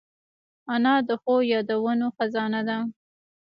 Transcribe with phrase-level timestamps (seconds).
[0.73, 2.77] انا د ښو یادونو خزانه ده